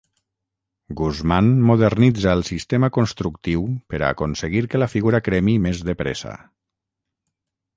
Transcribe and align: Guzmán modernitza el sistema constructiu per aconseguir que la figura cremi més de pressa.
Guzmán 1.01 1.49
modernitza 1.71 2.33
el 2.37 2.41
sistema 2.47 2.89
constructiu 2.95 3.67
per 3.93 4.01
aconseguir 4.07 4.65
que 4.73 4.83
la 4.85 4.89
figura 4.95 5.23
cremi 5.29 5.57
més 5.67 5.85
de 5.91 5.97
pressa. 6.01 6.33